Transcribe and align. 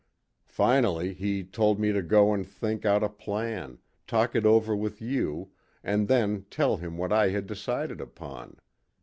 Finally, 0.47 1.13
he 1.13 1.43
told 1.43 1.79
me 1.79 1.91
to 1.91 2.01
go 2.01 2.33
and 2.33 2.47
think 2.47 2.85
out 2.87 3.03
a 3.03 3.07
plan, 3.07 3.77
talk 4.07 4.33
it 4.33 4.47
over 4.47 4.75
with 4.75 4.99
you, 4.99 5.51
and 5.83 6.07
then 6.07 6.43
tell 6.49 6.77
him 6.77 6.97
what 6.97 7.13
I 7.13 7.29
had 7.29 7.45
decided 7.45 8.01
upon. 8.01 8.57